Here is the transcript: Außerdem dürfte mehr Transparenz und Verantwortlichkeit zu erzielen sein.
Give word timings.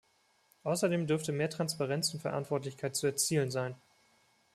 Außerdem 0.63 1.05
dürfte 1.05 1.31
mehr 1.31 1.51
Transparenz 1.51 2.11
und 2.15 2.21
Verantwortlichkeit 2.21 2.95
zu 2.95 3.05
erzielen 3.05 3.51
sein. 3.51 3.75